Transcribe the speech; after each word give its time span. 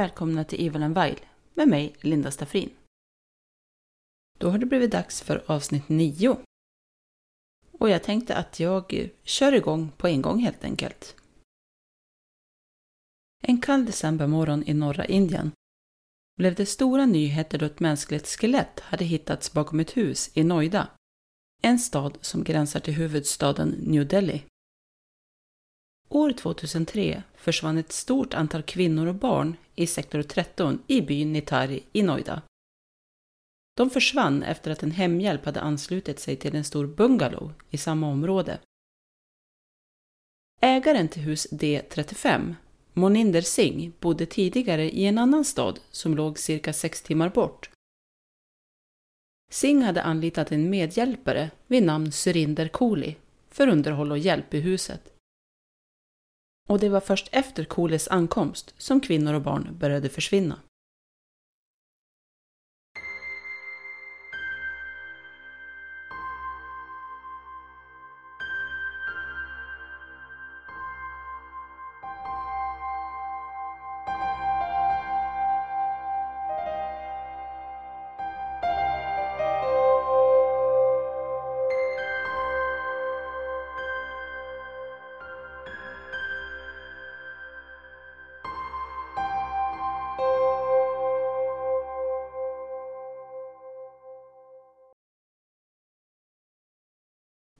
Välkomna 0.00 0.44
till 0.44 0.66
Evil 0.66 0.82
and 0.82 0.98
Vile 0.98 1.18
med 1.54 1.68
mig, 1.68 1.96
Linda 2.00 2.30
Staffrin. 2.30 2.70
Då 4.38 4.50
har 4.50 4.58
det 4.58 4.66
blivit 4.66 4.90
dags 4.90 5.22
för 5.22 5.44
avsnitt 5.46 5.88
9. 5.88 6.36
Och 7.72 7.90
jag 7.90 8.02
tänkte 8.02 8.36
att 8.36 8.60
jag 8.60 9.10
kör 9.22 9.52
igång 9.52 9.92
på 9.96 10.08
en 10.08 10.22
gång 10.22 10.38
helt 10.38 10.64
enkelt. 10.64 11.16
En 13.42 13.60
kall 13.60 13.86
decembermorgon 13.86 14.64
i 14.66 14.74
norra 14.74 15.04
Indien 15.04 15.52
blev 16.36 16.54
det 16.54 16.66
stora 16.66 17.06
nyheter 17.06 17.58
då 17.58 17.66
ett 17.66 17.80
mänskligt 17.80 18.26
skelett 18.26 18.80
hade 18.80 19.04
hittats 19.04 19.52
bakom 19.52 19.80
ett 19.80 19.96
hus 19.96 20.30
i 20.34 20.44
Noida, 20.44 20.88
en 21.62 21.78
stad 21.78 22.18
som 22.20 22.44
gränsar 22.44 22.80
till 22.80 22.94
huvudstaden 22.94 23.68
New 23.68 24.08
Delhi. 24.08 24.44
År 26.12 26.32
2003 26.32 27.22
försvann 27.34 27.78
ett 27.78 27.92
stort 27.92 28.34
antal 28.34 28.62
kvinnor 28.62 29.06
och 29.06 29.14
barn 29.14 29.56
i 29.74 29.86
sektor 29.86 30.22
13 30.22 30.82
i 30.86 31.00
byn 31.00 31.32
Nitari 31.32 31.82
i 31.92 32.02
Noida. 32.02 32.42
De 33.76 33.90
försvann 33.90 34.42
efter 34.42 34.70
att 34.70 34.82
en 34.82 34.90
hemhjälp 34.90 35.44
hade 35.44 35.60
anslutit 35.60 36.20
sig 36.20 36.36
till 36.36 36.56
en 36.56 36.64
stor 36.64 36.86
bungalow 36.86 37.52
i 37.70 37.76
samma 37.78 38.08
område. 38.08 38.58
Ägaren 40.60 41.08
till 41.08 41.22
hus 41.22 41.46
D35, 41.50 42.54
Moninder 42.92 43.42
Singh, 43.42 43.92
bodde 44.00 44.26
tidigare 44.26 44.90
i 44.90 45.06
en 45.06 45.18
annan 45.18 45.44
stad 45.44 45.80
som 45.90 46.14
låg 46.14 46.38
cirka 46.38 46.72
sex 46.72 47.02
timmar 47.02 47.28
bort. 47.28 47.70
Singh 49.50 49.86
hade 49.86 50.02
anlitat 50.02 50.52
en 50.52 50.70
medhjälpare 50.70 51.50
vid 51.66 51.82
namn 51.82 52.12
Surinder 52.12 52.68
Kohli 52.68 53.16
för 53.48 53.68
underhåll 53.68 54.10
och 54.10 54.18
hjälp 54.18 54.54
i 54.54 54.60
huset 54.60 55.16
och 56.70 56.78
det 56.78 56.88
var 56.88 57.00
först 57.00 57.28
efter 57.32 57.64
Koles 57.64 58.08
ankomst 58.08 58.74
som 58.78 59.00
kvinnor 59.00 59.34
och 59.34 59.42
barn 59.42 59.76
började 59.80 60.08
försvinna. 60.08 60.56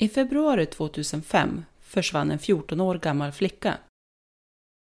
I 0.03 0.09
februari 0.09 0.67
2005 0.67 1.65
försvann 1.81 2.31
en 2.31 2.39
14 2.39 2.81
år 2.81 2.99
gammal 2.99 3.33
flicka. 3.33 3.79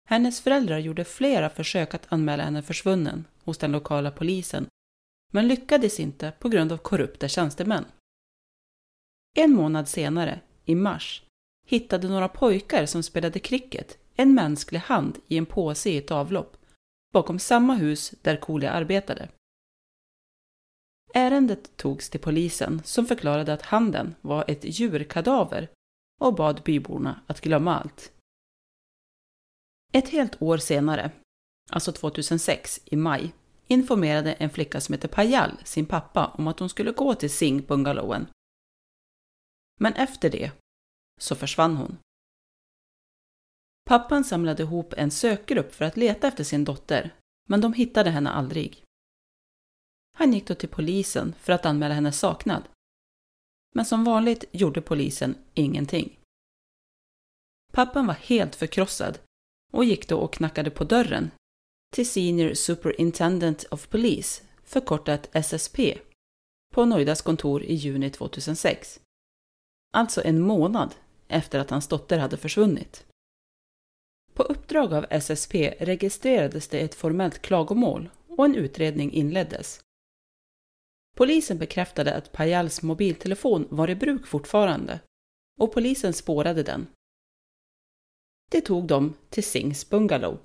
Hennes 0.08 0.40
föräldrar 0.40 0.78
gjorde 0.78 1.04
flera 1.04 1.50
försök 1.50 1.94
att 1.94 2.12
anmäla 2.12 2.42
henne 2.42 2.62
försvunnen 2.62 3.24
hos 3.44 3.58
den 3.58 3.72
lokala 3.72 4.10
polisen, 4.10 4.66
men 5.32 5.48
lyckades 5.48 6.00
inte 6.00 6.32
på 6.38 6.48
grund 6.48 6.72
av 6.72 6.76
korrupta 6.76 7.28
tjänstemän. 7.28 7.84
En 9.36 9.54
månad 9.54 9.88
senare, 9.88 10.40
i 10.64 10.74
mars, 10.74 11.22
hittade 11.66 12.08
några 12.08 12.28
pojkar 12.28 12.86
som 12.86 13.02
spelade 13.02 13.38
cricket 13.38 13.98
en 14.14 14.34
mänsklig 14.34 14.78
hand 14.78 15.18
i 15.28 15.36
en 15.36 15.46
påse 15.46 15.90
i 15.90 15.96
ett 15.96 16.10
avlopp 16.10 16.56
bakom 17.12 17.38
samma 17.38 17.74
hus 17.74 18.14
där 18.22 18.36
Cooley 18.36 18.68
arbetade. 18.68 19.28
Ärendet 21.14 21.76
togs 21.76 22.10
till 22.10 22.20
polisen 22.20 22.82
som 22.84 23.06
förklarade 23.06 23.52
att 23.52 23.62
handen 23.62 24.14
var 24.20 24.44
ett 24.48 24.80
djurkadaver 24.80 25.70
och 26.20 26.34
bad 26.34 26.62
byborna 26.62 27.20
att 27.26 27.40
glömma 27.40 27.78
allt. 27.78 28.12
Ett 29.92 30.08
helt 30.08 30.42
år 30.42 30.58
senare, 30.58 31.10
alltså 31.70 31.92
2006 31.92 32.80
i 32.84 32.96
maj, 32.96 33.32
informerade 33.66 34.32
en 34.32 34.50
flicka 34.50 34.80
som 34.80 34.92
heter 34.92 35.08
Payal 35.08 35.58
sin 35.64 35.86
pappa 35.86 36.26
om 36.26 36.46
att 36.46 36.58
hon 36.58 36.68
skulle 36.68 36.92
gå 36.92 37.14
till 37.14 37.30
Singh-bungalowen. 37.30 38.26
Men 39.80 39.92
efter 39.92 40.30
det 40.30 40.52
så 41.20 41.34
försvann 41.34 41.76
hon. 41.76 41.98
Pappan 43.84 44.24
samlade 44.24 44.62
ihop 44.62 44.94
en 44.96 45.10
sökgrupp 45.10 45.74
för 45.74 45.84
att 45.84 45.96
leta 45.96 46.28
efter 46.28 46.44
sin 46.44 46.64
dotter, 46.64 47.14
men 47.48 47.60
de 47.60 47.72
hittade 47.72 48.10
henne 48.10 48.30
aldrig. 48.30 48.84
Han 50.20 50.32
gick 50.32 50.46
då 50.46 50.54
till 50.54 50.68
polisen 50.68 51.34
för 51.40 51.52
att 51.52 51.66
anmäla 51.66 51.94
henne 51.94 52.12
saknad. 52.12 52.62
Men 53.74 53.84
som 53.84 54.04
vanligt 54.04 54.44
gjorde 54.52 54.80
polisen 54.80 55.34
ingenting. 55.54 56.18
Pappan 57.72 58.06
var 58.06 58.14
helt 58.14 58.54
förkrossad 58.54 59.18
och 59.72 59.84
gick 59.84 60.08
då 60.08 60.18
och 60.18 60.32
knackade 60.32 60.70
på 60.70 60.84
dörren 60.84 61.30
till 61.92 62.10
Senior 62.10 62.54
Superintendent 62.54 63.64
of 63.70 63.88
Police, 63.88 64.42
förkortat 64.64 65.28
SSP, 65.32 65.98
på 66.74 66.84
Noidas 66.84 67.22
kontor 67.22 67.62
i 67.62 67.74
juni 67.74 68.10
2006. 68.10 69.00
Alltså 69.92 70.22
en 70.24 70.40
månad 70.40 70.94
efter 71.28 71.58
att 71.58 71.70
hans 71.70 71.88
dotter 71.88 72.18
hade 72.18 72.36
försvunnit. 72.36 73.06
På 74.34 74.42
uppdrag 74.42 74.94
av 74.94 75.06
SSP 75.10 75.74
registrerades 75.80 76.68
det 76.68 76.80
ett 76.80 76.94
formellt 76.94 77.42
klagomål 77.42 78.10
och 78.28 78.44
en 78.44 78.54
utredning 78.54 79.12
inleddes. 79.12 79.80
Polisen 81.16 81.58
bekräftade 81.58 82.14
att 82.14 82.32
Payals 82.32 82.82
mobiltelefon 82.82 83.66
var 83.70 83.90
i 83.90 83.94
bruk 83.94 84.26
fortfarande 84.26 85.00
och 85.60 85.72
polisen 85.72 86.12
spårade 86.12 86.62
den. 86.62 86.86
Det 88.50 88.60
tog 88.60 88.86
dem 88.86 89.14
till 89.28 89.44
Sings 89.44 89.90
bungalow. 89.90 90.38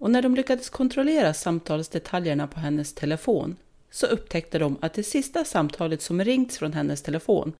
Och 0.00 0.10
när 0.10 0.22
de 0.22 0.34
lyckades 0.34 0.70
kontrollera 0.70 1.34
samtalsdetaljerna 1.34 2.46
på 2.46 2.60
hennes 2.60 2.94
telefon 2.94 3.56
så 3.90 4.06
upptäckte 4.06 4.58
de 4.58 4.76
att 4.80 4.94
det 4.94 5.02
sista 5.02 5.44
samtalet 5.44 6.02
som 6.02 6.24
ringts 6.24 6.58
från 6.58 6.72
hennes 6.72 7.02
telefon 7.02 7.52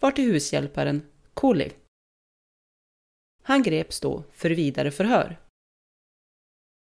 var 0.00 0.10
till 0.10 0.24
hushjälparen 0.24 1.02
Cooley. 1.34 1.70
Han 3.42 3.62
greps 3.62 4.00
då 4.00 4.24
för 4.32 4.50
vidare 4.50 4.90
förhör. 4.90 5.40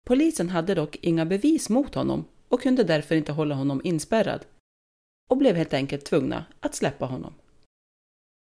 Polisen 0.05 0.49
hade 0.49 0.75
dock 0.75 0.95
inga 0.95 1.25
bevis 1.25 1.69
mot 1.69 1.95
honom 1.95 2.25
och 2.50 2.62
kunde 2.62 2.84
därför 2.84 3.16
inte 3.16 3.31
hålla 3.31 3.56
honom 3.56 3.81
inspärrad 3.84 4.46
och 5.30 5.38
blev 5.38 5.56
helt 5.56 5.74
enkelt 5.74 6.06
tvungna 6.06 6.46
att 6.59 6.75
släppa 6.75 7.06
honom. 7.06 7.34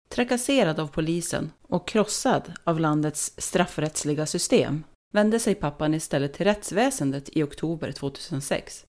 Trakasserad 0.09 0.79
av 0.79 0.87
polisen 0.87 1.51
och 1.61 1.87
krossad 1.87 2.53
av 2.63 2.79
landets 2.79 3.33
straffrättsliga 3.37 4.25
system 4.25 4.83
vände 5.13 5.39
sig 5.39 5.55
pappan 5.55 5.93
istället 5.93 6.33
till 6.33 6.45
rättsväsendet 6.45 7.29
i 7.37 7.43
oktober 7.43 7.91
2006. 7.91 8.85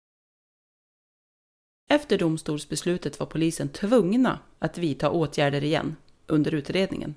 Efter 1.89 2.17
domstolsbeslutet 2.17 3.19
var 3.19 3.27
polisen 3.27 3.69
tvungna 3.69 4.39
att 4.59 4.77
vidta 4.77 5.09
åtgärder 5.09 5.63
igen 5.63 5.95
under 6.27 6.53
utredningen. 6.53 7.15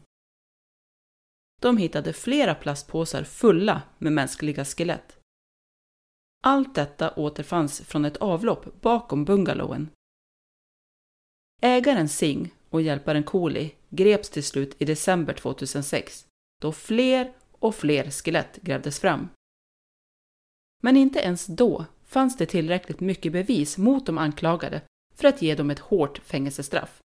De 1.60 1.76
hittade 1.76 2.12
flera 2.12 2.54
plastpåsar 2.54 3.24
fulla 3.24 3.82
med 3.98 4.12
mänskliga 4.12 4.64
skelett 4.64 5.15
allt 6.46 6.74
detta 6.74 7.14
återfanns 7.14 7.80
från 7.80 8.04
ett 8.04 8.16
avlopp 8.16 8.80
bakom 8.80 9.24
bungalowen. 9.24 9.90
Ägaren 11.62 12.08
Singh 12.08 12.50
och 12.70 12.82
hjälparen 12.82 13.22
Cooley 13.22 13.70
greps 13.88 14.30
till 14.30 14.44
slut 14.44 14.76
i 14.78 14.84
december 14.84 15.34
2006 15.34 16.26
då 16.60 16.72
fler 16.72 17.32
och 17.52 17.74
fler 17.74 18.10
skelett 18.10 18.58
grävdes 18.62 19.00
fram. 19.00 19.28
Men 20.82 20.96
inte 20.96 21.18
ens 21.18 21.46
då 21.46 21.84
fanns 22.04 22.36
det 22.36 22.46
tillräckligt 22.46 23.00
mycket 23.00 23.32
bevis 23.32 23.78
mot 23.78 24.06
de 24.06 24.18
anklagade 24.18 24.82
för 25.14 25.28
att 25.28 25.42
ge 25.42 25.54
dem 25.54 25.70
ett 25.70 25.78
hårt 25.78 26.18
fängelsestraff. 26.18 27.00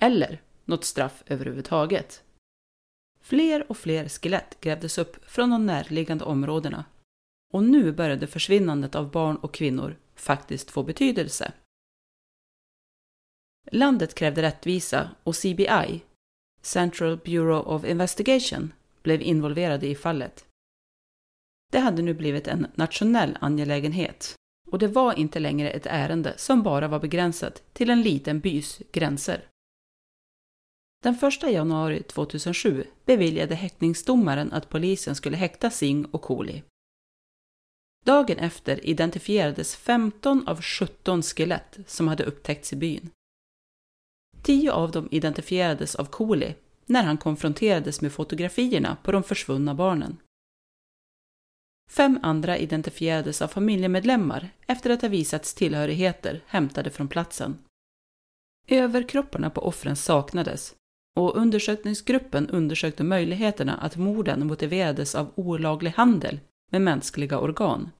Eller 0.00 0.42
något 0.64 0.84
straff 0.84 1.22
överhuvudtaget. 1.26 2.22
Fler 3.20 3.70
och 3.70 3.76
fler 3.76 4.08
skelett 4.08 4.60
grävdes 4.60 4.98
upp 4.98 5.24
från 5.30 5.50
de 5.50 5.66
närliggande 5.66 6.24
områdena 6.24 6.84
och 7.52 7.64
nu 7.64 7.92
började 7.92 8.26
försvinnandet 8.26 8.94
av 8.94 9.10
barn 9.10 9.36
och 9.36 9.54
kvinnor 9.54 9.96
faktiskt 10.14 10.70
få 10.70 10.82
betydelse. 10.82 11.52
Landet 13.72 14.14
krävde 14.14 14.42
rättvisa 14.42 15.10
och 15.22 15.36
CBI, 15.36 16.02
Central 16.62 17.16
Bureau 17.16 17.62
of 17.62 17.84
Investigation, 17.84 18.72
blev 19.02 19.22
involverade 19.22 19.86
i 19.86 19.94
fallet. 19.94 20.46
Det 21.72 21.78
hade 21.78 22.02
nu 22.02 22.14
blivit 22.14 22.46
en 22.46 22.66
nationell 22.74 23.38
angelägenhet 23.40 24.34
och 24.70 24.78
det 24.78 24.88
var 24.88 25.18
inte 25.18 25.38
längre 25.38 25.70
ett 25.70 25.86
ärende 25.86 26.34
som 26.36 26.62
bara 26.62 26.88
var 26.88 27.00
begränsat 27.00 27.62
till 27.72 27.90
en 27.90 28.02
liten 28.02 28.40
bys 28.40 28.82
gränser. 28.92 29.44
Den 31.02 31.14
1 31.14 31.42
januari 31.52 32.02
2007 32.02 32.84
beviljade 33.04 33.54
häktningsdomaren 33.54 34.52
att 34.52 34.68
polisen 34.68 35.14
skulle 35.14 35.36
häkta 35.36 35.70
Singh 35.70 36.08
och 36.10 36.22
Cooley 36.22 36.62
Dagen 38.04 38.38
efter 38.38 38.86
identifierades 38.86 39.76
15 39.76 40.48
av 40.48 40.62
17 40.62 41.22
skelett 41.22 41.78
som 41.86 42.08
hade 42.08 42.24
upptäckts 42.24 42.72
i 42.72 42.76
byn. 42.76 43.10
Tio 44.42 44.72
av 44.72 44.90
dem 44.90 45.08
identifierades 45.10 45.94
av 45.94 46.04
Cooley 46.04 46.54
när 46.86 47.02
han 47.02 47.18
konfronterades 47.18 48.00
med 48.00 48.12
fotografierna 48.12 48.96
på 49.02 49.12
de 49.12 49.22
försvunna 49.22 49.74
barnen. 49.74 50.16
Fem 51.90 52.18
andra 52.22 52.58
identifierades 52.58 53.42
av 53.42 53.48
familjemedlemmar 53.48 54.50
efter 54.66 54.90
att 54.90 55.02
ha 55.02 55.08
visats 55.08 55.54
tillhörigheter 55.54 56.42
hämtade 56.46 56.90
från 56.90 57.08
platsen. 57.08 57.58
Överkropparna 58.68 59.50
på 59.50 59.60
offren 59.60 59.96
saknades 59.96 60.74
och 61.16 61.36
undersökningsgruppen 61.36 62.48
undersökte 62.48 63.04
möjligheterna 63.04 63.76
att 63.76 63.96
morden 63.96 64.46
motiverades 64.46 65.14
av 65.14 65.32
olaglig 65.34 65.90
handel 65.90 66.40
med 66.70 66.82
mänskliga 66.82 67.38
organ. 67.38 67.90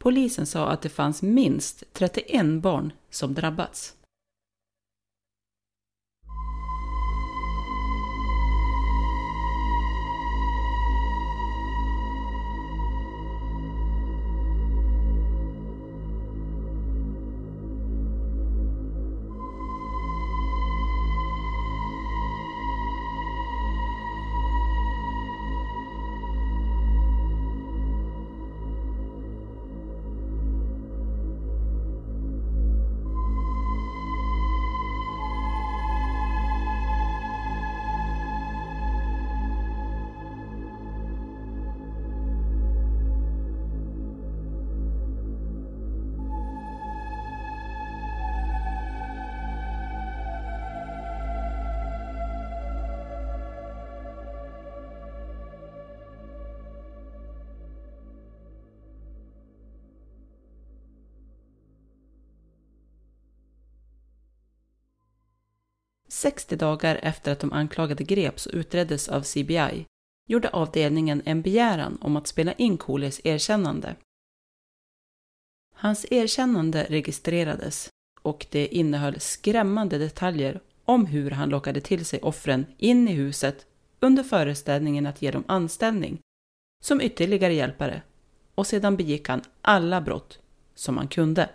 Polisen 0.00 0.46
sa 0.46 0.68
att 0.68 0.82
det 0.82 0.88
fanns 0.88 1.22
minst 1.22 1.84
31 1.92 2.62
barn 2.62 2.92
som 3.10 3.34
drabbats. 3.34 3.96
Sextio 66.12 66.56
dagar 66.56 66.98
efter 67.02 67.32
att 67.32 67.40
de 67.40 67.52
anklagade 67.52 68.04
greps 68.04 68.46
och 68.46 68.54
utreddes 68.54 69.08
av 69.08 69.22
CBI 69.22 69.86
gjorde 70.28 70.48
avdelningen 70.48 71.22
en 71.24 71.42
begäran 71.42 71.98
om 72.00 72.16
att 72.16 72.26
spela 72.26 72.52
in 72.52 72.78
Cooleys 72.78 73.20
erkännande. 73.24 73.96
Hans 75.74 76.06
erkännande 76.12 76.86
registrerades 76.88 77.88
och 78.22 78.46
det 78.50 78.66
innehöll 78.66 79.20
skrämmande 79.20 79.98
detaljer 79.98 80.60
om 80.84 81.06
hur 81.06 81.30
han 81.30 81.48
lockade 81.48 81.80
till 81.80 82.04
sig 82.04 82.20
offren 82.20 82.66
in 82.78 83.08
i 83.08 83.12
huset 83.12 83.66
under 84.00 84.22
föreställningen 84.22 85.06
att 85.06 85.22
ge 85.22 85.30
dem 85.30 85.44
anställning 85.46 86.18
som 86.82 87.00
ytterligare 87.00 87.54
hjälpare 87.54 88.02
och 88.54 88.66
sedan 88.66 88.96
begick 88.96 89.28
han 89.28 89.42
alla 89.62 90.00
brott 90.00 90.38
som 90.74 90.96
han 90.96 91.08
kunde. 91.08 91.50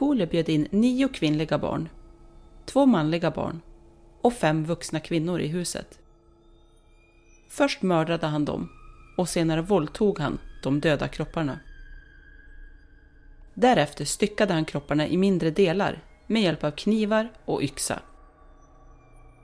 Cooley 0.00 0.26
bjöd 0.26 0.48
in 0.48 0.68
nio 0.70 1.08
kvinnliga 1.08 1.58
barn, 1.58 1.88
två 2.64 2.86
manliga 2.86 3.30
barn 3.30 3.60
och 4.20 4.32
fem 4.32 4.64
vuxna 4.64 5.00
kvinnor 5.00 5.40
i 5.40 5.46
huset. 5.46 5.98
Först 7.48 7.82
mördade 7.82 8.26
han 8.26 8.44
dem 8.44 8.68
och 9.16 9.28
senare 9.28 9.62
våldtog 9.62 10.18
han 10.18 10.38
de 10.62 10.80
döda 10.80 11.08
kropparna. 11.08 11.58
Därefter 13.54 14.04
styckade 14.04 14.52
han 14.52 14.64
kropparna 14.64 15.08
i 15.08 15.16
mindre 15.16 15.50
delar 15.50 16.04
med 16.26 16.42
hjälp 16.42 16.64
av 16.64 16.70
knivar 16.70 17.32
och 17.44 17.62
yxa. 17.62 18.00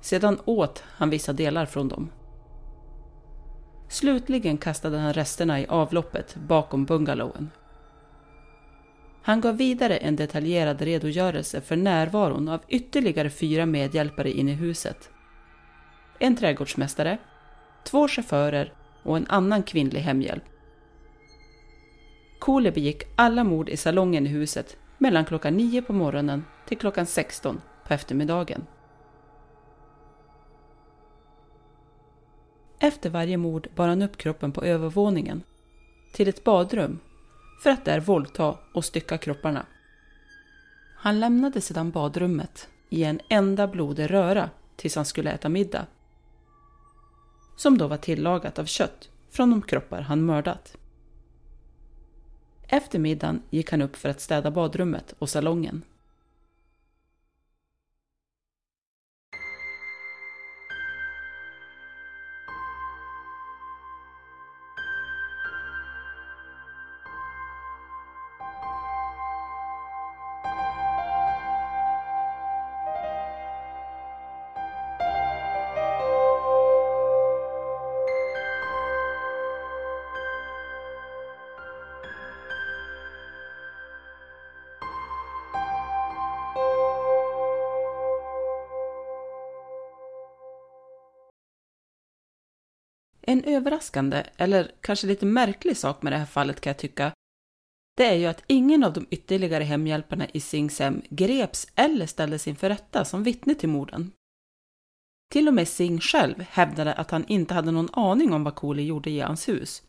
Sedan 0.01 0.39
åt 0.45 0.83
han 0.87 1.11
vissa 1.11 1.33
delar 1.33 1.67
från 1.67 1.89
dem. 1.89 2.11
Slutligen 3.89 4.59
kastade 4.59 4.99
han 4.99 5.13
resterna 5.13 5.61
i 5.61 5.67
avloppet 5.67 6.37
bakom 6.37 6.85
bungalowen. 6.85 7.51
Han 9.27 9.41
gav 9.41 9.57
vidare 9.57 9.97
en 9.97 10.17
detaljerad 10.17 10.83
redogörelse 10.83 11.61
för 11.61 11.77
närvaron 11.77 12.49
av 12.49 12.61
ytterligare 12.69 13.31
fyra 13.31 13.67
medhjälpare 13.67 14.31
inne 14.31 14.51
i 14.51 14.55
huset. 14.55 15.11
En 16.19 16.37
trädgårdsmästare, 16.37 17.19
två 17.85 18.09
chaufförer 18.09 18.73
och 19.03 19.17
en 19.17 19.27
annan 19.29 19.63
kvinnlig 19.63 20.01
hemhjälp. 20.01 20.43
Kole 22.39 22.73
begick 22.73 23.03
alla 23.17 23.45
mord 23.45 23.69
i 23.69 23.77
salongen 23.77 24.27
i 24.27 24.29
huset 24.29 24.77
mellan 24.99 25.25
klockan 25.25 25.57
9 25.57 25.83
på 25.83 25.93
morgonen 25.93 26.45
till 26.67 26.79
klockan 26.79 27.07
16 27.07 27.61
på 27.87 27.95
eftermiddagen. 27.95 28.67
Efter 32.79 33.11
varje 33.11 33.37
mord 33.37 33.69
bar 33.75 33.89
han 33.89 34.03
upp 34.03 34.17
kroppen 34.17 34.53
på 34.53 34.65
övervåningen 34.65 35.43
till 36.13 36.29
ett 36.29 36.45
badrum 36.45 37.01
för 37.63 37.71
att 37.71 37.85
där 37.85 38.01
våldta 38.01 38.59
och 38.73 38.85
stycka 38.85 39.19
kropparna. 39.19 39.67
Han 40.97 41.21
lämnade 41.21 41.61
sedan 41.61 41.91
badrummet 41.91 42.69
i 42.89 43.05
en 43.05 43.21
enda 43.29 43.69
blodig 43.69 44.11
röra 44.11 44.51
tills 44.77 44.97
han 44.97 45.05
skulle 45.05 45.31
äta 45.31 45.49
middag. 45.49 45.87
Som 47.57 47.79
då 47.79 47.89
var 47.89 47.97
tillagat 47.97 48.59
av 48.59 48.65
kött 48.65 49.11
från 49.31 49.51
de 49.51 49.63
kroppar 49.63 50.01
han 50.01 50.25
mördat. 50.25 50.77
Efter 52.69 52.99
middagen 52.99 53.43
gick 53.51 53.71
han 53.71 53.83
upp 53.83 53.97
för 53.97 54.09
att 54.09 54.21
städa 54.21 54.51
badrummet 54.51 55.15
och 55.19 55.31
salongen. 55.31 55.83
En 93.37 93.45
överraskande, 93.45 94.27
eller 94.37 94.73
kanske 94.81 95.07
lite 95.07 95.27
märklig 95.27 95.77
sak 95.77 96.03
med 96.03 96.13
det 96.13 96.17
här 96.17 96.27
fallet 96.27 96.61
kan 96.61 96.71
jag 96.71 96.79
tycka, 96.79 97.13
det 97.97 98.05
är 98.05 98.15
ju 98.15 98.27
att 98.27 98.45
ingen 98.47 98.85
av 98.85 98.93
de 98.93 99.07
ytterligare 99.11 99.65
hemhjälparna 99.65 100.27
i 100.29 100.41
Singshem 100.41 101.03
greps 101.11 101.69
eller 101.75 102.07
ställdes 102.07 102.49
inför 102.49 102.69
rätta 102.69 103.05
som 103.05 103.23
vittne 103.23 103.55
till 103.55 103.69
morden. 103.69 104.13
Till 105.33 105.49
och 105.49 105.55
med 105.55 105.69
Singh 105.69 106.01
själv 106.01 106.41
hävdade 106.41 106.95
att 106.95 107.11
han 107.11 107.25
inte 107.29 107.55
hade 107.55 107.71
någon 107.71 107.89
aning 107.93 108.33
om 108.33 108.45
vad 108.45 108.55
Cooley 108.55 108.85
gjorde 108.85 109.11
i 109.11 109.21
hans 109.21 109.49
hus. 109.49 109.83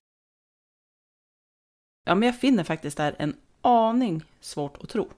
Ja, 2.04 2.16
men 2.16 2.28
jag 2.28 2.40
finner 2.40 2.64
faktiskt 2.64 2.98
det 2.98 3.04
här 3.04 3.16
en 3.20 3.36
aning 3.62 4.24
svårt 4.40 4.78
att 4.78 4.90
tro. 4.90 5.10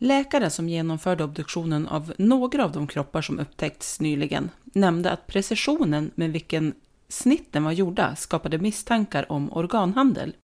Läkare 0.00 0.50
som 0.50 0.68
genomförde 0.68 1.24
obduktionen 1.24 1.88
av 1.88 2.12
några 2.18 2.64
av 2.64 2.72
de 2.72 2.86
kroppar 2.86 3.22
som 3.22 3.38
upptäckts 3.38 4.00
nyligen 4.00 4.50
nämnde 4.64 5.10
att 5.10 5.26
precisionen 5.26 6.10
med 6.14 6.32
vilken 6.32 6.74
snitten 7.08 7.64
var 7.64 7.72
gjorda 7.72 8.16
skapade 8.16 8.58
misstankar 8.58 9.32
om 9.32 9.52
organhandel. 9.52 10.36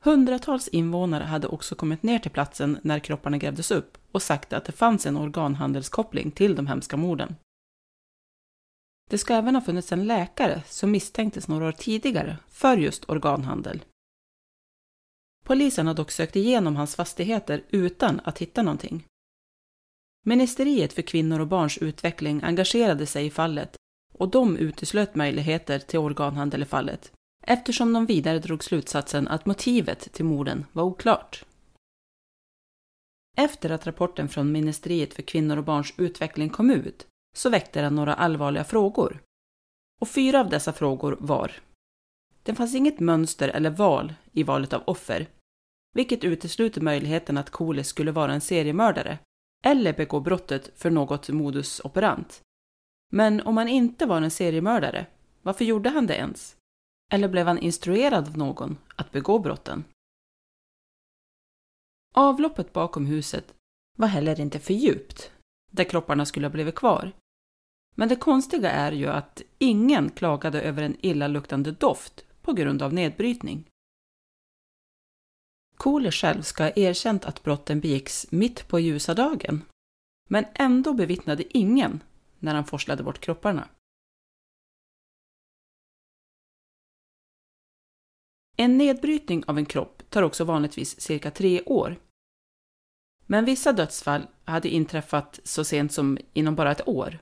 Hundratals 0.00 0.68
invånare 0.68 1.24
hade 1.24 1.46
också 1.46 1.74
kommit 1.74 2.02
ner 2.02 2.18
till 2.18 2.30
platsen 2.30 2.78
när 2.82 2.98
kropparna 2.98 3.38
grävdes 3.38 3.70
upp 3.70 3.98
och 4.12 4.22
sagt 4.22 4.52
att 4.52 4.64
det 4.64 4.72
fanns 4.72 5.06
en 5.06 5.16
organhandelskoppling 5.16 6.30
till 6.30 6.54
de 6.56 6.66
hemska 6.66 6.96
morden. 6.96 7.36
Det 9.10 9.18
ska 9.18 9.34
även 9.34 9.54
ha 9.54 9.62
funnits 9.62 9.92
en 9.92 10.06
läkare 10.06 10.62
som 10.66 10.90
misstänktes 10.90 11.48
några 11.48 11.68
år 11.68 11.72
tidigare 11.72 12.36
för 12.48 12.76
just 12.76 13.10
organhandel 13.10 13.80
Polisen 15.48 15.86
har 15.86 15.94
dock 15.94 16.10
sökt 16.10 16.36
igenom 16.36 16.76
hans 16.76 16.96
fastigheter 16.96 17.64
utan 17.70 18.20
att 18.24 18.38
hitta 18.38 18.62
någonting. 18.62 19.04
Ministeriet 20.24 20.92
för 20.92 21.02
kvinnor 21.02 21.40
och 21.40 21.46
barns 21.46 21.78
utveckling 21.78 22.42
engagerade 22.42 23.06
sig 23.06 23.26
i 23.26 23.30
fallet 23.30 23.76
och 24.14 24.28
de 24.28 24.56
uteslöt 24.56 25.14
möjligheter 25.14 25.78
till 25.78 25.98
organhandel 25.98 26.62
i 26.62 26.64
fallet 26.64 27.12
eftersom 27.44 27.92
de 27.92 28.06
vidare 28.06 28.38
drog 28.38 28.64
slutsatsen 28.64 29.28
att 29.28 29.46
motivet 29.46 30.12
till 30.12 30.24
morden 30.24 30.66
var 30.72 30.82
oklart. 30.82 31.44
Efter 33.36 33.70
att 33.70 33.86
rapporten 33.86 34.28
från 34.28 34.52
Ministeriet 34.52 35.14
för 35.14 35.22
kvinnor 35.22 35.56
och 35.56 35.64
barns 35.64 35.94
utveckling 35.96 36.50
kom 36.50 36.70
ut 36.70 37.06
så 37.36 37.50
väckte 37.50 37.80
den 37.80 37.94
några 37.94 38.14
allvarliga 38.14 38.64
frågor. 38.64 39.22
Och 40.00 40.08
fyra 40.08 40.40
av 40.40 40.48
dessa 40.50 40.72
frågor 40.72 41.16
var 41.20 41.52
Det 42.42 42.54
fanns 42.54 42.74
inget 42.74 43.00
mönster 43.00 43.48
eller 43.48 43.70
val 43.70 44.14
i 44.32 44.42
valet 44.42 44.72
av 44.72 44.82
offer, 44.86 45.28
vilket 45.92 46.24
utesluter 46.24 46.80
möjligheten 46.80 47.38
att 47.38 47.50
Kole 47.50 47.84
skulle 47.84 48.12
vara 48.12 48.32
en 48.32 48.40
seriemördare 48.40 49.18
eller 49.64 49.92
begå 49.92 50.20
brottet 50.20 50.80
för 50.80 50.90
något 50.90 51.28
modus 51.28 51.80
operant. 51.84 52.42
Men 53.10 53.40
om 53.40 53.56
han 53.56 53.68
inte 53.68 54.06
var 54.06 54.22
en 54.22 54.30
seriemördare, 54.30 55.06
varför 55.42 55.64
gjorde 55.64 55.90
han 55.90 56.06
det 56.06 56.16
ens? 56.16 56.56
Eller 57.12 57.28
blev 57.28 57.46
han 57.46 57.58
instruerad 57.58 58.28
av 58.28 58.38
någon 58.38 58.78
att 58.96 59.12
begå 59.12 59.38
brotten? 59.38 59.84
Avloppet 62.14 62.72
bakom 62.72 63.06
huset 63.06 63.54
var 63.96 64.08
heller 64.08 64.40
inte 64.40 64.58
för 64.58 64.74
djupt, 64.74 65.32
där 65.70 65.84
kropparna 65.84 66.26
skulle 66.26 66.46
ha 66.46 66.52
blivit 66.52 66.74
kvar. 66.74 67.12
Men 67.94 68.08
det 68.08 68.16
konstiga 68.16 68.70
är 68.70 68.92
ju 68.92 69.06
att 69.06 69.42
ingen 69.58 70.10
klagade 70.10 70.62
över 70.62 70.82
en 70.82 70.96
illaluktande 71.00 71.72
doft 71.72 72.24
på 72.42 72.52
grund 72.52 72.82
av 72.82 72.94
nedbrytning. 72.94 73.67
Kohler 75.78 76.10
själv 76.10 76.42
ska 76.42 76.62
ha 76.62 76.72
erkänt 76.76 77.24
att 77.24 77.42
brotten 77.42 77.80
begicks 77.80 78.26
mitt 78.30 78.68
på 78.68 78.80
ljusa 78.80 79.14
dagen. 79.14 79.64
Men 80.28 80.44
ändå 80.54 80.94
bevittnade 80.94 81.58
ingen 81.58 82.02
när 82.38 82.54
han 82.54 82.64
forslade 82.64 83.02
bort 83.02 83.20
kropparna. 83.20 83.68
En 88.56 88.78
nedbrytning 88.78 89.44
av 89.46 89.58
en 89.58 89.66
kropp 89.66 90.02
tar 90.10 90.22
också 90.22 90.44
vanligtvis 90.44 91.00
cirka 91.00 91.30
tre 91.30 91.62
år. 91.62 91.96
Men 93.26 93.44
vissa 93.44 93.72
dödsfall 93.72 94.26
hade 94.44 94.68
inträffat 94.68 95.40
så 95.44 95.64
sent 95.64 95.92
som 95.92 96.18
inom 96.32 96.54
bara 96.54 96.72
ett 96.72 96.88
år. 96.88 97.18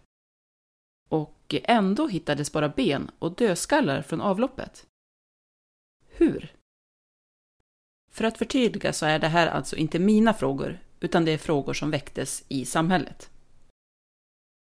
Och 1.08 1.54
ändå 1.64 2.08
hittades 2.08 2.52
bara 2.52 2.68
ben 2.68 3.10
och 3.18 3.36
dödskallar 3.36 4.02
från 4.02 4.20
avloppet. 4.20 4.86
Hur? 6.06 6.55
För 8.16 8.24
att 8.24 8.38
förtydliga 8.38 8.92
så 8.92 9.06
är 9.06 9.18
det 9.18 9.28
här 9.28 9.46
alltså 9.46 9.76
inte 9.76 9.98
mina 9.98 10.34
frågor, 10.34 10.78
utan 11.00 11.24
det 11.24 11.32
är 11.32 11.38
frågor 11.38 11.74
som 11.74 11.90
väcktes 11.90 12.44
i 12.48 12.64
samhället. 12.64 13.30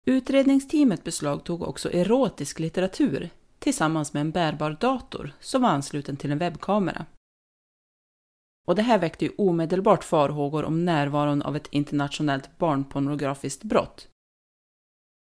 Utredningsteamet 0.07 1.05
beslagtog 1.05 1.62
också 1.62 1.93
erotisk 1.93 2.59
litteratur 2.59 3.31
tillsammans 3.59 4.12
med 4.12 4.21
en 4.21 4.31
bärbar 4.31 4.76
dator 4.81 5.33
som 5.40 5.62
var 5.62 5.69
ansluten 5.69 6.16
till 6.16 6.33
en 6.33 6.38
webbkamera. 6.38 7.07
Och 8.66 8.75
det 8.75 8.83
här 8.83 8.99
väckte 8.99 9.25
ju 9.25 9.31
omedelbart 9.38 10.05
farhågor 10.05 10.64
om 10.64 10.85
närvaron 10.85 11.43
av 11.43 11.57
ett 11.57 11.69
internationellt 11.71 12.59
barnpornografiskt 12.59 13.62
brott. 13.62 14.09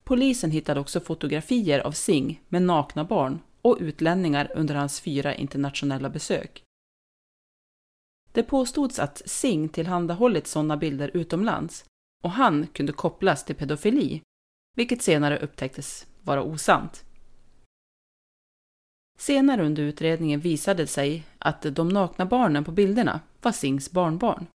Polisen 0.04 0.52
hittade 0.52 0.80
också 0.80 1.00
fotografier 1.00 1.80
av 1.80 1.92
Singh 1.92 2.40
med 2.48 2.62
nakna 2.62 3.04
barn 3.04 3.40
och 3.62 3.78
utlänningar 3.80 4.52
under 4.56 4.76
hans 4.76 5.02
fyra 5.02 5.36
internationella 5.36 6.10
besök. 6.10 6.64
Det 8.32 8.44
påstods 8.44 9.00
att 9.00 9.22
Singh 9.26 9.72
tillhandahållit 9.72 10.48
sådana 10.48 10.78
bilder 10.78 11.12
utomlands 11.14 11.86
och 12.24 12.32
han 12.32 12.68
kunde 12.68 12.94
kopplas 12.94 13.46
till 13.46 13.56
pedofili, 13.56 14.22
vilket 14.76 15.02
senare 15.02 15.40
upptäcktes 15.40 16.08
vara 16.22 16.44
osant. 16.44 17.06
Senare 19.18 19.66
under 19.66 19.84
utredningen 19.84 20.40
visade 20.40 20.84
det 20.84 20.88
sig 20.88 21.24
att 21.38 21.62
de 21.62 21.90
nakna 21.90 22.26
barnen 22.26 22.64
på 22.64 22.72
bilderna 22.72 23.20
var 23.42 23.52
Singhs 23.52 23.92
barnbarn. 23.92 24.48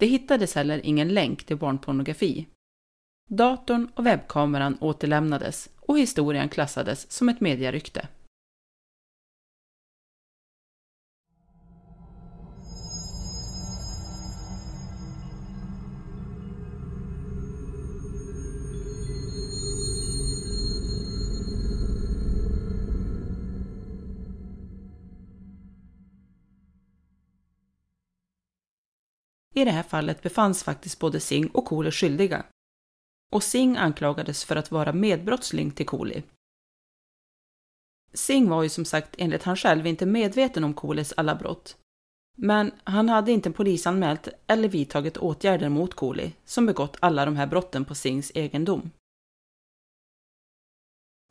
Det 0.00 0.06
hittades 0.06 0.54
heller 0.54 0.86
ingen 0.86 1.08
länk 1.08 1.44
till 1.44 1.56
barnpornografi. 1.56 2.46
Datorn 3.28 3.88
och 3.94 4.06
webbkameran 4.06 4.78
återlämnades 4.80 5.70
och 5.80 5.98
historien 5.98 6.48
klassades 6.48 7.10
som 7.10 7.28
ett 7.28 7.40
medierykte. 7.40 8.08
I 29.52 29.64
det 29.64 29.70
här 29.70 29.82
fallet 29.82 30.22
befanns 30.22 30.64
faktiskt 30.64 30.98
både 30.98 31.20
Singh 31.20 31.50
och 31.54 31.64
Koli 31.64 31.90
skyldiga. 31.90 32.44
Och 33.32 33.42
Singh 33.42 33.82
anklagades 33.82 34.44
för 34.44 34.56
att 34.56 34.70
vara 34.70 34.92
medbrottsling 34.92 35.70
till 35.70 35.86
Koli. 35.86 36.22
Singh 38.12 38.50
var 38.50 38.62
ju 38.62 38.68
som 38.68 38.84
sagt 38.84 39.14
enligt 39.18 39.42
han 39.42 39.56
själv 39.56 39.86
inte 39.86 40.06
medveten 40.06 40.64
om 40.64 40.74
Kolis 40.74 41.12
alla 41.16 41.34
brott. 41.34 41.76
Men 42.36 42.72
han 42.84 43.08
hade 43.08 43.32
inte 43.32 43.50
polisanmält 43.50 44.28
eller 44.46 44.68
vidtagit 44.68 45.16
åtgärder 45.16 45.68
mot 45.68 45.94
Koli 45.94 46.32
som 46.44 46.66
begått 46.66 46.96
alla 47.00 47.24
de 47.24 47.36
här 47.36 47.46
brotten 47.46 47.84
på 47.84 47.94
Singhs 47.94 48.32
egendom. 48.34 48.90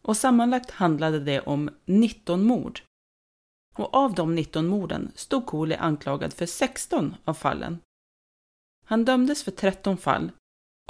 Och 0.01 0.17
sammanlagt 0.17 0.71
handlade 0.71 1.19
det 1.19 1.41
om 1.41 1.69
19 1.85 2.43
mord. 2.43 2.81
Och 3.75 3.93
av 3.93 4.13
de 4.13 4.35
19 4.35 4.67
morden 4.67 5.11
stod 5.15 5.45
Koli 5.45 5.75
anklagad 5.75 6.33
för 6.33 6.45
16 6.45 7.15
av 7.25 7.33
fallen 7.33 7.79
han 8.91 9.05
dömdes 9.05 9.43
för 9.43 9.51
13 9.51 9.98
fall 9.98 10.31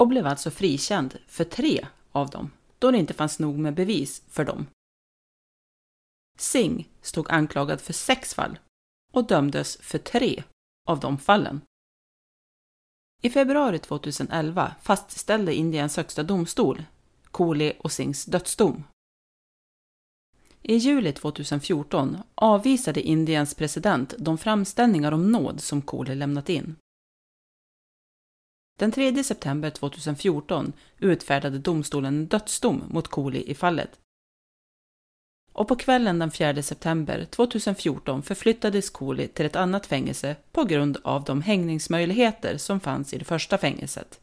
och 0.00 0.08
blev 0.08 0.26
alltså 0.26 0.50
frikänd 0.50 1.18
för 1.26 1.44
tre 1.44 1.86
av 2.12 2.30
dem, 2.30 2.50
då 2.78 2.90
det 2.90 2.98
inte 2.98 3.14
fanns 3.14 3.38
nog 3.38 3.58
med 3.58 3.74
bevis 3.74 4.22
för 4.28 4.44
dem. 4.44 4.66
Singh 6.38 6.84
stod 7.02 7.30
anklagad 7.30 7.80
för 7.80 7.92
sex 7.92 8.34
fall 8.34 8.58
och 9.12 9.26
dömdes 9.26 9.76
för 9.76 9.98
tre 9.98 10.42
av 10.88 11.00
de 11.00 11.18
fallen. 11.18 11.60
I 13.22 13.30
februari 13.30 13.78
2011 13.78 14.74
fastställde 14.82 15.54
Indiens 15.54 15.96
högsta 15.96 16.22
domstol 16.22 16.84
Kohli 17.24 17.72
och 17.78 17.92
Singhs 17.92 18.24
dödsdom. 18.24 18.84
I 20.62 20.76
juli 20.76 21.12
2014 21.12 22.18
avvisade 22.34 23.00
Indiens 23.00 23.54
president 23.54 24.14
de 24.18 24.38
framställningar 24.38 25.12
om 25.12 25.32
nåd 25.32 25.60
som 25.60 25.82
Kohli 25.82 26.14
lämnat 26.14 26.48
in. 26.48 26.76
Den 28.78 28.92
3 28.92 29.24
september 29.24 29.70
2014 29.70 30.72
utfärdade 30.98 31.58
domstolen 31.58 32.14
en 32.14 32.26
dödsdom 32.26 32.84
mot 32.88 33.08
Cooley 33.08 33.42
i 33.42 33.54
fallet. 33.54 33.98
Och 35.52 35.68
på 35.68 35.76
kvällen 35.76 36.18
den 36.18 36.30
4 36.30 36.62
september 36.62 37.24
2014 37.24 38.22
förflyttades 38.22 38.90
Cooley 38.90 39.28
till 39.28 39.46
ett 39.46 39.56
annat 39.56 39.86
fängelse 39.86 40.36
på 40.52 40.64
grund 40.64 40.98
av 41.04 41.24
de 41.24 41.42
hängningsmöjligheter 41.42 42.56
som 42.56 42.80
fanns 42.80 43.14
i 43.14 43.18
det 43.18 43.24
första 43.24 43.58
fängelset. 43.58 44.20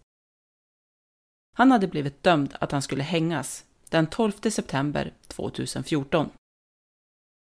Han 1.56 1.72
hade 1.72 1.88
blivit 1.88 2.24
dömd 2.24 2.56
att 2.60 2.72
han 2.72 2.82
skulle 2.82 3.04
hängas 3.04 3.66
den 3.90 4.08
12 4.08 4.32
september 4.32 5.14
2014. 5.28 6.30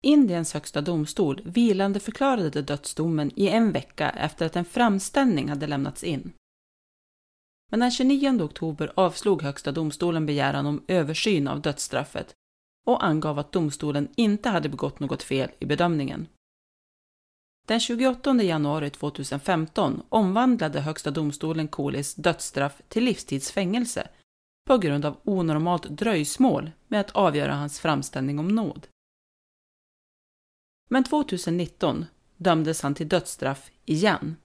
Indiens 0.02 0.54
högsta 0.54 0.80
domstol 0.80 1.40
vilande 1.44 2.00
förklarade 2.00 2.62
dödsdomen 2.62 3.30
i 3.36 3.48
en 3.48 3.72
vecka 3.72 4.10
efter 4.10 4.46
att 4.46 4.56
en 4.56 4.64
framställning 4.64 5.48
hade 5.48 5.66
lämnats 5.66 6.04
in. 6.04 6.32
Men 7.70 7.80
den 7.80 7.90
29 7.90 8.42
oktober 8.42 8.92
avslog 8.96 9.42
Högsta 9.42 9.72
domstolen 9.72 10.26
begäran 10.26 10.66
om 10.66 10.84
översyn 10.88 11.48
av 11.48 11.60
dödsstraffet 11.60 12.34
och 12.86 13.04
angav 13.04 13.38
att 13.38 13.52
domstolen 13.52 14.08
inte 14.16 14.48
hade 14.48 14.68
begått 14.68 15.00
något 15.00 15.22
fel 15.22 15.50
i 15.58 15.66
bedömningen. 15.66 16.28
Den 17.66 17.80
28 17.80 18.42
januari 18.42 18.90
2015 18.90 20.02
omvandlade 20.08 20.80
Högsta 20.80 21.10
domstolen 21.10 21.68
Kolis 21.68 22.14
dödsstraff 22.14 22.82
till 22.88 23.04
livstidsfängelse 23.04 24.08
på 24.66 24.78
grund 24.78 25.04
av 25.04 25.16
onormalt 25.24 25.88
dröjsmål 25.88 26.70
med 26.88 27.00
att 27.00 27.10
avgöra 27.10 27.54
hans 27.54 27.80
framställning 27.80 28.38
om 28.38 28.48
nåd. 28.48 28.86
Men 30.88 31.04
2019 31.04 32.04
dömdes 32.36 32.82
han 32.82 32.94
till 32.94 33.08
dödsstraff 33.08 33.70
igen 33.84 34.36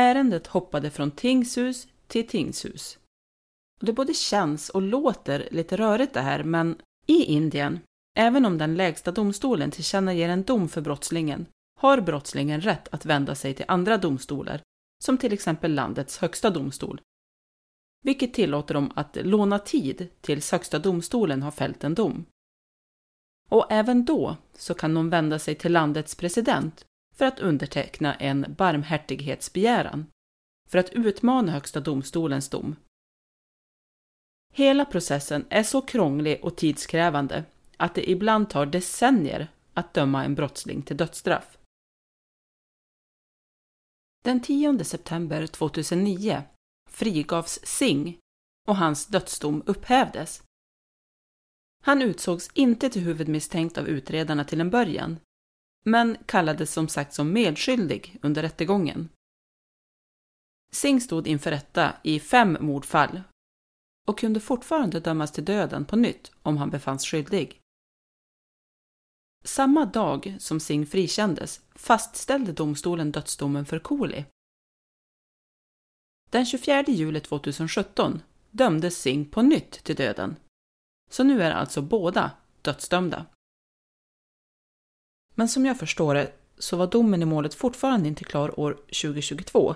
Ärendet 0.00 0.46
hoppade 0.46 0.90
från 0.90 1.10
tingshus 1.10 1.88
till 2.06 2.28
tingshus. 2.28 2.98
Det 3.80 3.92
både 3.92 4.14
känns 4.14 4.70
och 4.70 4.82
låter 4.82 5.48
lite 5.50 5.76
rörigt 5.76 6.14
det 6.14 6.20
här, 6.20 6.44
men 6.44 6.82
i 7.06 7.24
Indien, 7.24 7.80
även 8.16 8.44
om 8.46 8.58
den 8.58 8.74
lägsta 8.74 9.12
domstolen 9.12 9.70
tillkännager 9.70 10.28
en 10.28 10.42
dom 10.42 10.68
för 10.68 10.80
brottslingen, 10.80 11.46
har 11.80 12.00
brottslingen 12.00 12.60
rätt 12.60 12.88
att 12.94 13.06
vända 13.06 13.34
sig 13.34 13.54
till 13.54 13.64
andra 13.68 13.98
domstolar 13.98 14.62
som 15.04 15.18
till 15.18 15.32
exempel 15.32 15.74
landets 15.74 16.18
högsta 16.18 16.50
domstol, 16.50 17.00
vilket 18.02 18.34
tillåter 18.34 18.74
dem 18.74 18.92
att 18.96 19.16
låna 19.20 19.58
tid 19.58 20.08
tills 20.20 20.52
Högsta 20.52 20.78
domstolen 20.78 21.42
har 21.42 21.50
fällt 21.50 21.84
en 21.84 21.94
dom. 21.94 22.24
Och 23.50 23.66
även 23.70 24.04
då 24.04 24.36
så 24.54 24.74
kan 24.74 24.94
de 24.94 25.10
vända 25.10 25.38
sig 25.38 25.54
till 25.54 25.72
landets 25.72 26.14
president 26.14 26.84
för 27.20 27.26
att 27.26 27.40
underteckna 27.40 28.14
en 28.14 28.54
barmhärtighetsbegäran 28.58 30.06
för 30.68 30.78
att 30.78 30.90
utmana 30.90 31.52
Högsta 31.52 31.80
domstolens 31.80 32.48
dom. 32.48 32.76
Hela 34.52 34.84
processen 34.84 35.46
är 35.50 35.62
så 35.62 35.80
krånglig 35.82 36.44
och 36.44 36.56
tidskrävande 36.56 37.44
att 37.76 37.94
det 37.94 38.10
ibland 38.10 38.50
tar 38.50 38.66
decennier 38.66 39.48
att 39.74 39.94
döma 39.94 40.24
en 40.24 40.34
brottsling 40.34 40.82
till 40.82 40.96
dödsstraff. 40.96 41.58
Den 44.24 44.42
10 44.42 44.84
september 44.84 45.46
2009 45.46 46.42
frigavs 46.90 47.60
Singh 47.62 48.18
och 48.68 48.76
hans 48.76 49.06
dödsdom 49.06 49.62
upphävdes. 49.66 50.42
Han 51.82 52.02
utsågs 52.02 52.50
inte 52.54 52.90
till 52.90 53.02
huvudmisstänkt 53.02 53.78
av 53.78 53.88
utredarna 53.88 54.44
till 54.44 54.60
en 54.60 54.70
början, 54.70 55.18
men 55.84 56.16
kallades 56.26 56.72
som 56.72 56.88
sagt 56.88 57.14
som 57.14 57.32
medskyldig 57.32 58.18
under 58.22 58.42
rättegången. 58.42 59.08
Singh 60.72 61.04
stod 61.04 61.26
inför 61.26 61.50
rätta 61.50 61.94
i 62.02 62.20
fem 62.20 62.56
mordfall 62.60 63.22
och 64.08 64.18
kunde 64.18 64.40
fortfarande 64.40 65.00
dömas 65.00 65.32
till 65.32 65.44
döden 65.44 65.84
på 65.84 65.96
nytt 65.96 66.32
om 66.42 66.56
han 66.56 66.70
befanns 66.70 67.06
skyldig. 67.06 67.60
Samma 69.44 69.84
dag 69.84 70.36
som 70.38 70.60
Singh 70.60 70.90
frikändes 70.90 71.60
fastställde 71.74 72.52
domstolen 72.52 73.12
dödsdomen 73.12 73.66
för 73.66 73.78
Cooley. 73.78 74.24
Den 76.30 76.46
24 76.46 76.84
juli 76.88 77.20
2017 77.20 78.22
dömdes 78.50 78.98
Singh 78.98 79.30
på 79.30 79.42
nytt 79.42 79.72
till 79.72 79.96
döden. 79.96 80.36
Så 81.10 81.24
nu 81.24 81.42
är 81.42 81.50
alltså 81.50 81.82
båda 81.82 82.30
dödsdömda. 82.62 83.26
Men 85.40 85.48
som 85.48 85.66
jag 85.66 85.78
förstår 85.78 86.14
det 86.14 86.32
så 86.58 86.76
var 86.76 86.86
domen 86.86 87.22
i 87.22 87.24
målet 87.24 87.54
fortfarande 87.54 88.08
inte 88.08 88.24
klar 88.24 88.60
år 88.60 88.72
2022. 88.72 89.74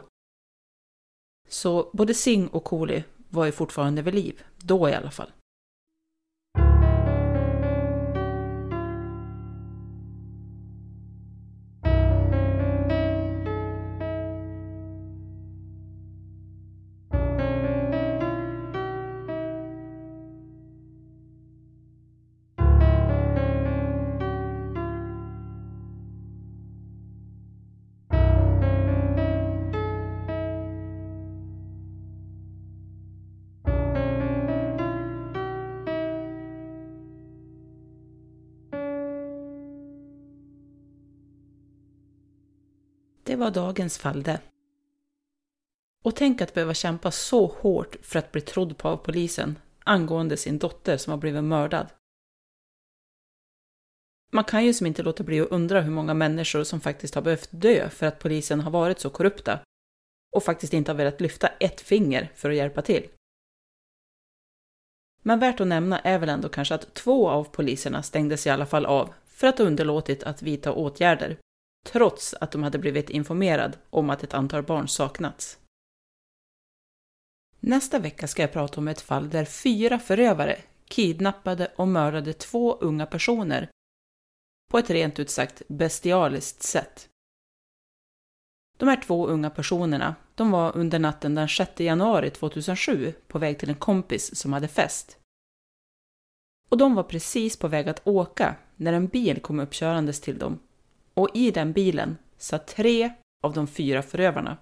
Så 1.48 1.90
både 1.92 2.14
Singh 2.14 2.54
och 2.54 2.64
Cooley 2.64 3.02
var 3.28 3.44
ju 3.46 3.52
fortfarande 3.52 4.02
vid 4.02 4.14
liv, 4.14 4.42
då 4.56 4.88
i 4.88 4.94
alla 4.94 5.10
fall. 5.10 5.32
Det 43.34 43.38
var 43.38 43.50
dagens 43.50 43.98
fall 43.98 44.22
det. 44.22 44.40
Och 46.04 46.16
tänk 46.16 46.40
att 46.40 46.54
behöva 46.54 46.74
kämpa 46.74 47.10
så 47.10 47.46
hårt 47.46 47.96
för 48.02 48.18
att 48.18 48.32
bli 48.32 48.40
trodd 48.40 48.78
på 48.78 48.88
av 48.88 48.96
polisen 48.96 49.58
angående 49.84 50.36
sin 50.36 50.58
dotter 50.58 50.96
som 50.96 51.10
har 51.10 51.18
blivit 51.18 51.44
mördad. 51.44 51.86
Man 54.32 54.44
kan 54.44 54.64
ju 54.64 54.74
som 54.74 54.86
inte 54.86 55.02
låta 55.02 55.24
bli 55.24 55.40
att 55.40 55.48
undra 55.48 55.80
hur 55.80 55.90
många 55.90 56.14
människor 56.14 56.64
som 56.64 56.80
faktiskt 56.80 57.14
har 57.14 57.22
behövt 57.22 57.48
dö 57.50 57.90
för 57.90 58.06
att 58.06 58.18
polisen 58.18 58.60
har 58.60 58.70
varit 58.70 59.00
så 59.00 59.10
korrupta 59.10 59.60
och 60.36 60.44
faktiskt 60.44 60.72
inte 60.72 60.90
har 60.90 60.96
velat 60.96 61.20
lyfta 61.20 61.48
ett 61.48 61.80
finger 61.80 62.32
för 62.34 62.50
att 62.50 62.56
hjälpa 62.56 62.82
till. 62.82 63.08
Men 65.22 65.38
värt 65.38 65.60
att 65.60 65.66
nämna 65.66 65.98
är 65.98 66.18
väl 66.18 66.28
ändå 66.28 66.48
kanske 66.48 66.74
att 66.74 66.94
två 66.94 67.28
av 67.28 67.44
poliserna 67.44 68.02
stängdes 68.02 68.46
i 68.46 68.50
alla 68.50 68.66
fall 68.66 68.86
av 68.86 69.14
för 69.26 69.46
att 69.46 69.58
ha 69.58 69.64
underlåtit 69.64 70.22
att 70.22 70.42
vidta 70.42 70.72
åtgärder 70.72 71.38
trots 71.84 72.34
att 72.40 72.50
de 72.50 72.62
hade 72.62 72.78
blivit 72.78 73.10
informerad 73.10 73.78
om 73.90 74.10
att 74.10 74.22
ett 74.22 74.34
antal 74.34 74.62
barn 74.62 74.88
saknats. 74.88 75.58
Nästa 77.60 77.98
vecka 77.98 78.28
ska 78.28 78.42
jag 78.42 78.52
prata 78.52 78.80
om 78.80 78.88
ett 78.88 79.00
fall 79.00 79.30
där 79.30 79.44
fyra 79.44 79.98
förövare 79.98 80.58
kidnappade 80.88 81.72
och 81.76 81.88
mördade 81.88 82.32
två 82.32 82.74
unga 82.74 83.06
personer 83.06 83.68
på 84.70 84.78
ett 84.78 84.90
rent 84.90 85.18
ut 85.18 85.30
sagt 85.30 85.62
bestialiskt 85.68 86.62
sätt. 86.62 87.08
De 88.76 88.88
här 88.88 89.02
två 89.02 89.26
unga 89.26 89.50
personerna, 89.50 90.14
de 90.34 90.50
var 90.50 90.76
under 90.76 90.98
natten 90.98 91.34
den 91.34 91.48
6 91.48 91.80
januari 91.80 92.30
2007 92.30 93.12
på 93.26 93.38
väg 93.38 93.58
till 93.58 93.68
en 93.68 93.74
kompis 93.74 94.36
som 94.36 94.52
hade 94.52 94.68
fest. 94.68 95.18
Och 96.68 96.78
de 96.78 96.94
var 96.94 97.02
precis 97.02 97.56
på 97.56 97.68
väg 97.68 97.88
att 97.88 98.06
åka 98.06 98.56
när 98.76 98.92
en 98.92 99.06
bil 99.06 99.40
kom 99.40 99.60
uppkörandes 99.60 100.20
till 100.20 100.38
dem 100.38 100.58
och 101.14 101.30
i 101.34 101.50
den 101.50 101.72
bilen 101.72 102.18
satt 102.36 102.66
tre 102.66 103.12
av 103.42 103.52
de 103.52 103.66
fyra 103.66 104.02
förövarna. 104.02 104.56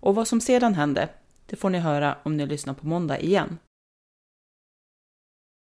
Och 0.00 0.14
vad 0.14 0.28
som 0.28 0.40
sedan 0.40 0.74
hände, 0.74 1.08
det 1.46 1.56
får 1.56 1.70
ni 1.70 1.78
höra 1.78 2.18
om 2.22 2.36
ni 2.36 2.46
lyssnar 2.46 2.74
på 2.74 2.86
måndag 2.86 3.20
igen. 3.20 3.58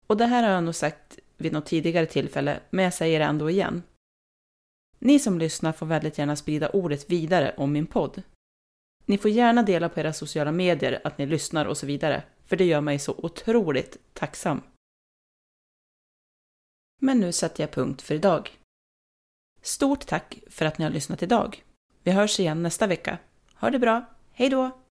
Och 0.08 0.18
det 0.18 0.26
här 0.26 0.44
har 0.44 0.50
jag 0.50 0.64
nog 0.64 0.76
sagt 0.76 1.20
vid 1.38 1.54
något 1.54 1.66
tidigare 1.66 2.06
tillfälle, 2.06 2.60
men 2.70 2.84
jag 2.84 2.94
säger 2.94 3.20
det 3.20 3.26
ändå 3.26 3.50
igen. 3.50 3.84
Ni 5.00 5.20
som 5.20 5.40
lyssnar 5.40 5.74
får 5.74 5.86
väldigt 5.86 6.18
gärna 6.18 6.36
sprida 6.36 6.70
ordet 6.70 7.10
vidare 7.10 7.56
om 7.58 7.72
min 7.72 7.88
podd. 7.88 8.24
Ni 9.06 9.18
får 9.18 9.32
gärna 9.32 9.64
dela 9.64 9.90
på 9.90 10.00
era 10.00 10.14
sociala 10.14 10.52
medier 10.52 11.02
att 11.04 11.18
ni 11.18 11.26
lyssnar 11.26 11.66
och 11.66 11.78
så 11.78 11.86
vidare, 11.86 12.24
för 12.46 12.56
det 12.56 12.66
gör 12.66 12.82
mig 12.82 13.00
så 13.00 13.16
otroligt 13.18 13.98
tacksam. 14.14 14.62
Men 17.02 17.20
nu 17.20 17.32
sätter 17.32 17.64
jag 17.64 17.72
punkt 17.72 18.02
för 18.02 18.16
idag. 18.16 18.57
Stort 19.62 20.06
tack 20.06 20.40
för 20.50 20.66
att 20.66 20.78
ni 20.78 20.86
har 20.86 20.92
lyssnat 20.92 21.24
idag. 21.24 21.64
Vi 22.04 22.12
hörs 22.12 22.40
igen 22.40 22.64
nästa 22.64 22.88
vecka. 22.88 23.18
Ha 23.56 23.70
det 23.70 23.80
bra. 23.80 24.06
Hej 24.32 24.50
då! 24.50 24.87